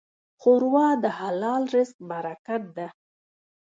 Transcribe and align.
ښوروا 0.41 0.87
د 1.03 1.05
حلال 1.19 1.63
رزق 1.75 1.97
برکت 2.11 2.63
ده. 2.77 2.87